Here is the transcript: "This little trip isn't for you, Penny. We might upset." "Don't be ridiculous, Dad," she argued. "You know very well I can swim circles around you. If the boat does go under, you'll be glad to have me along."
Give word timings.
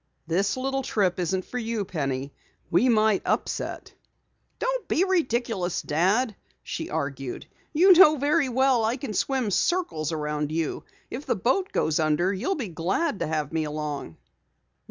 "This 0.25 0.57
little 0.57 0.81
trip 0.81 1.19
isn't 1.19 1.45
for 1.45 1.59
you, 1.59 1.85
Penny. 1.85 2.33
We 2.71 2.89
might 2.89 3.21
upset." 3.23 3.93
"Don't 4.57 4.87
be 4.87 5.03
ridiculous, 5.03 5.83
Dad," 5.83 6.35
she 6.63 6.89
argued. 6.89 7.45
"You 7.71 7.93
know 7.93 8.17
very 8.17 8.49
well 8.49 8.83
I 8.83 8.97
can 8.97 9.13
swim 9.13 9.51
circles 9.51 10.11
around 10.11 10.51
you. 10.51 10.83
If 11.11 11.27
the 11.27 11.35
boat 11.35 11.71
does 11.71 11.97
go 11.99 12.03
under, 12.03 12.33
you'll 12.33 12.55
be 12.55 12.69
glad 12.69 13.19
to 13.19 13.27
have 13.27 13.53
me 13.53 13.63
along." 13.63 14.17